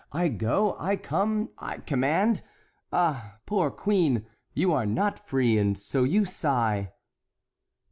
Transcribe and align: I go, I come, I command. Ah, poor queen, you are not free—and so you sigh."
I 0.11 0.29
go, 0.29 0.75
I 0.79 0.95
come, 0.95 1.49
I 1.59 1.77
command. 1.77 2.41
Ah, 2.91 3.35
poor 3.45 3.69
queen, 3.69 4.25
you 4.55 4.73
are 4.73 4.87
not 4.87 5.19
free—and 5.27 5.77
so 5.77 6.03
you 6.05 6.25
sigh." 6.25 6.91